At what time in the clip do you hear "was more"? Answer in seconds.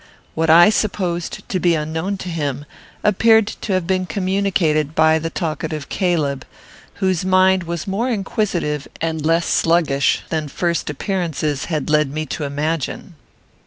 7.65-8.09